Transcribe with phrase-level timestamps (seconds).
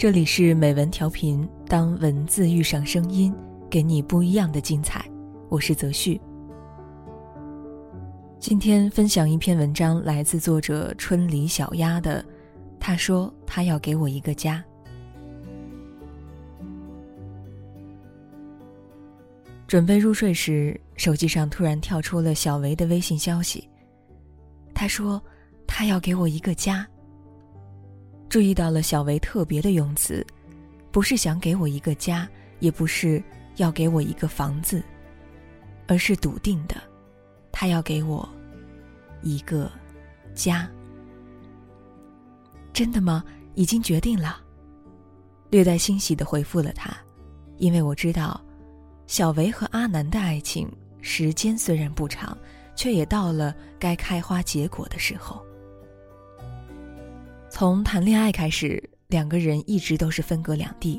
[0.00, 3.34] 这里是美文调频，当文字遇上声音，
[3.68, 5.04] 给你不一样的精彩。
[5.50, 6.18] 我是泽旭。
[8.38, 12.24] 今天分享一篇文章，来自作者春里小鸭的。
[12.78, 14.64] 他说他要给我一个家。
[19.66, 23.68] 准备入睡时，手机上突然跳出了小维的微信消息。
[24.72, 25.22] 他说
[25.66, 26.88] 他要给我一个家。
[28.30, 30.24] 注意到了小维特别的用词，
[30.92, 32.28] 不是想给我一个家，
[32.60, 33.20] 也不是
[33.56, 34.80] 要给我一个房子，
[35.88, 36.76] 而是笃定的，
[37.50, 38.26] 他要给我
[39.20, 39.68] 一个
[40.32, 40.70] 家。
[42.72, 43.24] 真的吗？
[43.56, 44.40] 已经决定了。
[45.50, 46.96] 略带欣喜的回复了他，
[47.58, 48.40] 因为我知道，
[49.08, 52.38] 小维和阿南的爱情时间虽然不长，
[52.76, 55.44] 却也到了该开花结果的时候。
[57.60, 60.98] 从谈恋爱开始，两个人一直都是分隔两地。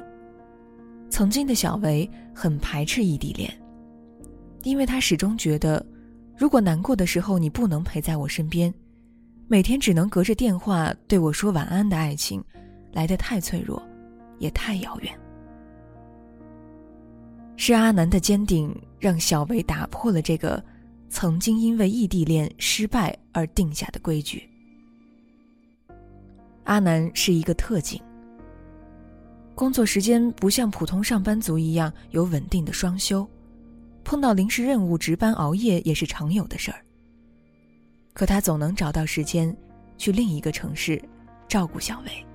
[1.09, 3.51] 曾经的小维很排斥异地恋，
[4.61, 5.83] 因为他始终觉得，
[6.37, 8.71] 如果难过的时候你不能陪在我身边，
[9.47, 12.39] 每天只能隔着电话对我说晚安的爱情，
[12.91, 13.81] 来得太脆弱，
[14.37, 15.11] 也太遥远。
[17.57, 20.63] 是阿南的坚定，让小维打破了这个
[21.09, 24.47] 曾经因为异地恋失败而定下的规矩。
[26.63, 28.01] 阿南是一个特警，
[29.55, 33.27] 工作时间不像普通上班族一样有稳定的双休，
[34.03, 36.85] 碰到临时任务值班熬夜也是常有的事儿。
[38.13, 39.55] 可他总能找到时间，
[39.97, 41.01] 去另一个城市，
[41.47, 42.25] 照顾小薇。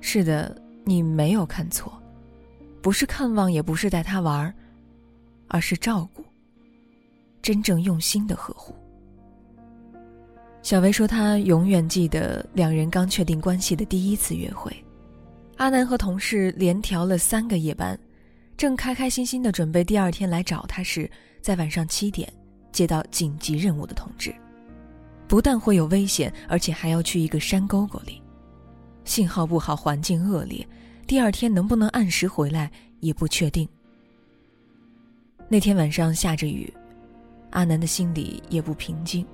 [0.00, 1.92] 是的，你没有看错，
[2.80, 4.52] 不是看望，也不是带他玩，
[5.48, 6.24] 而是照顾，
[7.42, 8.74] 真正用心的呵护。
[10.60, 14.70] 小薇说：“她永远记得两人刚确定关系的第一次约会，
[15.56, 17.98] 阿南和同事连调了三个夜班，
[18.56, 21.10] 正开开心心的准备第二天来找他时，
[21.40, 22.30] 在晚上七点
[22.70, 24.34] 接到紧急任务的通知，
[25.26, 28.20] 不但会有危险，而且还要去一个山沟沟里，
[29.04, 30.66] 信号不好，环境恶劣，
[31.06, 32.70] 第二天能不能按时回来
[33.00, 33.66] 也不确定。
[35.48, 36.70] 那天晚上下着雨，
[37.50, 39.24] 阿南的心里也不平静。”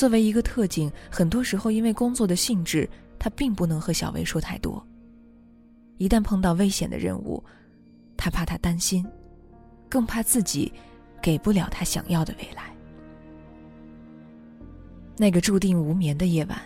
[0.00, 2.88] 作为一个特警，很多时候因为工作的性质，
[3.18, 4.82] 他并不能和小薇说太多。
[5.98, 7.44] 一旦碰到危险的任务，
[8.16, 9.06] 他怕他担心，
[9.90, 10.72] 更怕自己
[11.20, 12.74] 给不了他想要的未来。
[15.18, 16.58] 那个注定无眠的夜晚，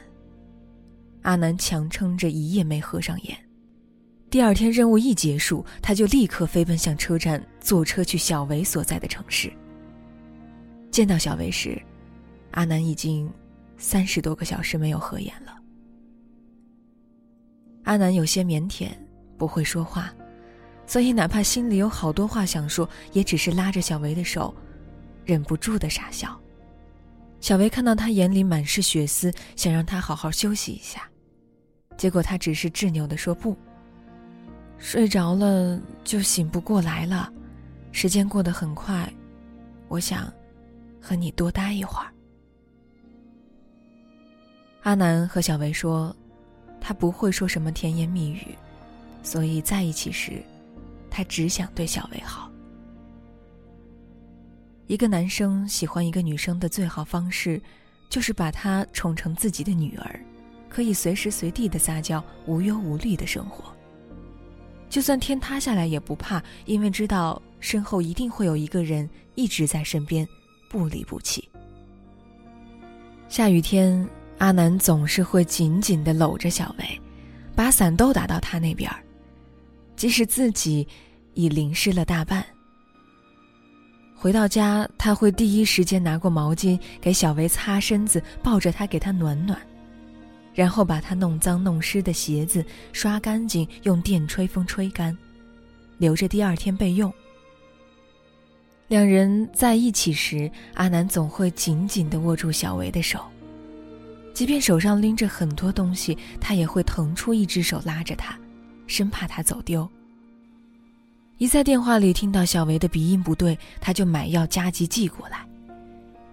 [1.23, 3.37] 阿南强撑着一夜没合上眼。
[4.31, 9.53] 第二天任务一结束，他就立刻飞奔向车站，坐车去小维所在的城市。
[10.93, 11.83] 见到小维时。
[12.55, 13.29] 阿南已经
[13.77, 15.57] 三十多个小时没有合眼了。
[17.83, 18.91] 阿南有些腼腆，
[19.37, 20.15] 不会说话，
[20.87, 24.55] 所以哪怕心里有好多话想说，也只是拉着小维的手，
[25.25, 26.41] 忍不住的傻笑。
[27.41, 31.11] 小维看到他眼里满是血丝，想让他好好休息一下，
[31.97, 33.57] 结果他只是执拗的说不。
[34.79, 37.33] 睡着了就醒不过来了，
[37.91, 39.13] 时间过得很快，
[39.89, 40.33] 我想
[41.01, 42.14] 和你多待一会儿。
[44.85, 46.15] 阿南和小维说，
[46.79, 48.55] 他不会说什么甜言蜜语，
[49.23, 50.43] 所以在一起时，
[51.11, 52.51] 他只想对小维好。
[54.87, 57.59] 一个男生喜欢一个女生的最好方式，
[58.11, 60.21] 就是把她宠成自己的女儿，
[60.69, 63.75] 可以随时随地的撒娇，无忧无虑的生活。
[64.91, 70.29] 就算天塌下来也不怕，因为知道身后一定会有一个人一直在身边，
[70.69, 71.49] 不离不弃。
[73.31, 74.07] 下雨天。
[74.39, 77.01] 阿南总是会紧紧的搂着小薇，
[77.55, 78.91] 把伞都打到他那边
[79.97, 80.87] 即使自己
[81.35, 82.45] 已淋湿了大半。
[84.15, 89.59] 回到家，他会第一时间拿过毛巾给小薇擦身子，抱着她给她暖暖，
[90.55, 95.17] 然后把她弄脏弄湿的鞋子刷干净，用电吹风吹干，
[95.99, 97.13] 留着第二天备用。
[98.89, 103.21] 两人在一起时，阿南总会紧紧的握住小薇的手。
[104.35, 108.37] 即便手上拎着很多东西，他也会腾出一只手拉着她，
[108.89, 109.89] 生怕她走丢。
[111.39, 115.47] 一在电话里听到小维的鼻音不对，他就买药加急寄过来。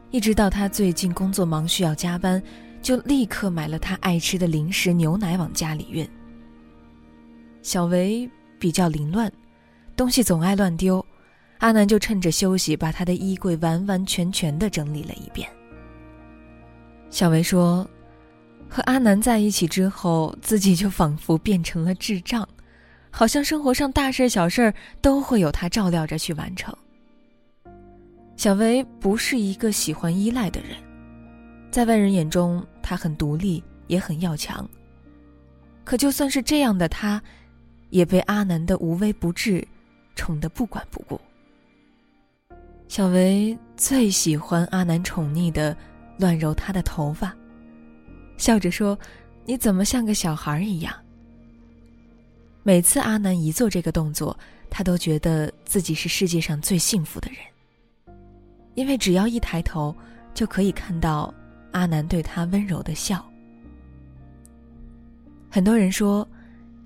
[0.10, 2.42] 一直到他最近工作忙需要加班，
[2.82, 6.08] 就立刻买了他爱吃的零食牛奶往家里运。
[7.62, 9.32] 小维比较凌乱，
[9.96, 11.06] 东西总爱乱丢，
[11.60, 15.48] 阿南就趁着休息把他的衣柜完完全全的整理了一遍。
[17.12, 17.86] 小维说
[18.70, 22.48] ：“和阿南在一起之后，自己就仿佛变成了智障，
[23.12, 26.74] 好像生活上大事小事都会有他照料着去完成。
[28.38, 30.78] 小维不是一个喜欢依赖的人，
[31.70, 34.68] 在外人眼中，他很独立，也很要强。
[35.84, 37.22] 可就算是这样的他，
[37.90, 39.68] 也被阿南的无微不至
[40.16, 41.20] 宠得不管不顾。
[42.88, 45.76] 小维最喜欢阿南宠溺的
[46.22, 47.36] 乱揉他的头发。
[48.38, 48.98] 笑着说
[49.46, 50.94] ：“你怎么像个小孩一样？”
[52.64, 54.38] 每次阿南一做这个动作，
[54.70, 58.16] 他都觉得自己是世界上最幸福的人，
[58.76, 59.96] 因为只要一抬头，
[60.36, 61.34] 就可以看到
[61.72, 63.28] 阿南对他温柔的笑。
[65.50, 66.28] 很多人说，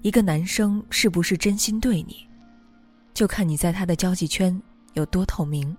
[0.01, 2.25] 一个男生是不是真心对你，
[3.13, 4.59] 就看你在他的交际圈
[4.93, 5.75] 有多透明。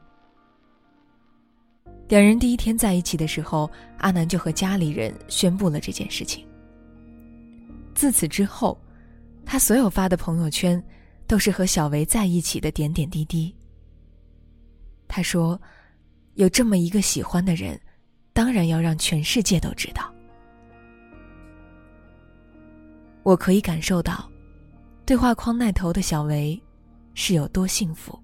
[2.09, 3.69] 两人第一天在一起的时候，
[3.99, 6.47] 阿南就和家里人宣布了这件事情。
[7.95, 8.79] 自此之后，
[9.45, 10.83] 他所有发的朋友圈，
[11.27, 13.53] 都是和小维在一起的点点滴滴。
[15.09, 15.61] 他说
[16.35, 17.81] ：“有这么一个喜欢的人，
[18.33, 20.13] 当然要让全世界都知道。”
[23.25, 24.31] 我可以感受到，
[25.05, 26.61] 对话框那头的小维，
[27.15, 28.17] 是有多幸福。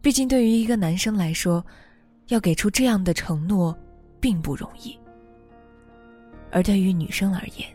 [0.00, 1.62] 毕竟，对于一个男生来说，
[2.30, 3.76] 要给出这样的承诺，
[4.20, 4.96] 并不容易。
[6.52, 7.68] 而对于女生而言，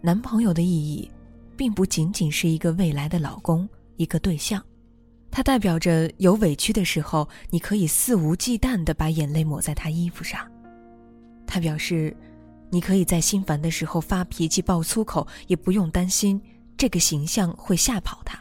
[0.00, 1.08] 男朋友的意义，
[1.56, 4.60] 并不仅仅是一个未来的老公、一个对象，
[5.30, 10.50] 它代表着有委屈的时候，你可以肆无忌惮的把眼泪抹在他衣服上。
[11.46, 12.16] 它表示，
[12.68, 16.40] 你可以在心烦的时候发脾气、爆粗口，也不用担心
[16.76, 18.36] 这个形象会吓跑他。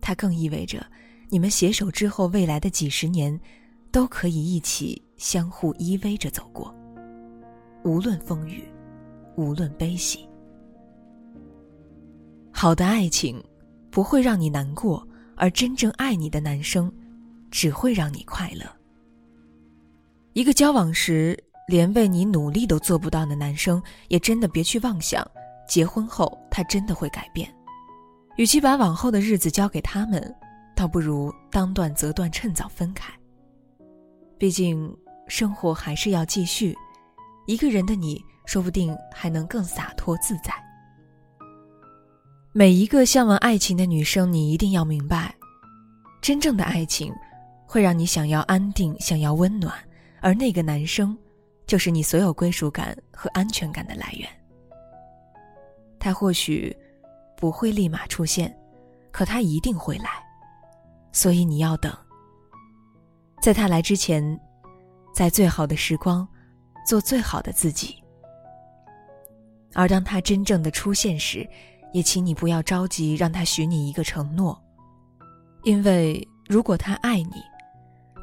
[0.00, 0.82] 它更意味着。
[1.32, 3.40] 你们携手之后，未来的几十年，
[3.92, 6.74] 都可以一起相互依偎着走过。
[7.84, 8.64] 无论风雨，
[9.36, 10.28] 无论悲喜。
[12.50, 13.42] 好的爱情，
[13.90, 15.06] 不会让你难过，
[15.36, 16.92] 而真正爱你的男生，
[17.48, 18.66] 只会让你快乐。
[20.32, 21.38] 一个交往时
[21.68, 25.24] 连为你努力都做不到的男生，也真的别去妄想，
[25.68, 27.48] 结婚后他真的会改变。
[28.36, 30.34] 与其把往后的日子交给他们。
[30.80, 33.12] 倒不如当断则断，趁早分开。
[34.38, 34.90] 毕竟
[35.28, 36.74] 生活还是要继续，
[37.46, 40.54] 一个人的你，说不定还能更洒脱自在。
[42.52, 45.34] 每一个向往爱情的女生，你一定要明白，
[46.22, 47.12] 真正的爱情
[47.66, 49.74] 会让你想要安定，想要温暖，
[50.22, 51.14] 而那个男生，
[51.66, 54.26] 就是你所有归属感和安全感的来源。
[55.98, 56.74] 他或许
[57.36, 58.58] 不会立马出现，
[59.10, 60.29] 可他一定会来。
[61.12, 61.92] 所以你要等，
[63.42, 64.40] 在他来之前，
[65.14, 66.26] 在最好的时光，
[66.86, 67.96] 做最好的自己。
[69.74, 71.48] 而当他真正的出现时，
[71.92, 74.60] 也请你不要着急让他许你一个承诺，
[75.64, 77.42] 因为如果他爱你，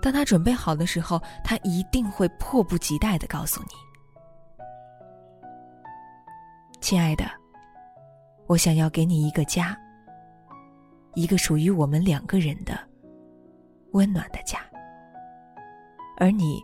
[0.02, 3.70] 当他准备好的时候，他一定会迫不及待的告诉你
[6.80, 7.26] ：“亲爱的，
[8.46, 9.78] 我想要给你一个家。”
[11.18, 12.78] 一个属于我们两个人的
[13.94, 14.60] 温暖的家，
[16.16, 16.64] 而你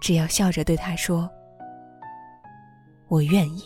[0.00, 1.28] 只要笑着对他说
[3.10, 3.64] ：“我愿意。”